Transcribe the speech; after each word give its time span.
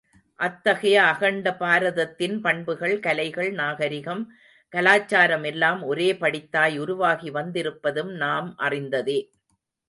அத்தகைய 0.39 1.03
அகண்ட 1.03 1.51
பாரதத்தின் 1.59 2.39
பண்புகள், 2.41 2.99
கலைகள், 2.99 3.51
நாகரிகம், 3.51 4.23
கலாச்சாரம் 4.73 5.43
எல்லாம் 5.43 5.83
ஒரே 5.83 6.13
படித்தாய் 6.13 6.79
உருவாகி 6.79 7.31
வந்திருப்பதும் 7.31 8.11
நாம் 8.15 8.49
அறிந்ததே. 8.57 9.19